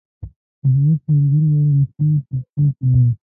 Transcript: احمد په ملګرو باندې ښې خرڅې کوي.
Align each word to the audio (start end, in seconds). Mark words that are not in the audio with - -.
احمد 0.65 0.97
په 1.03 1.09
ملګرو 1.15 1.49
باندې 1.51 1.83
ښې 1.91 2.05
خرڅې 2.23 2.69
کوي. 2.77 3.05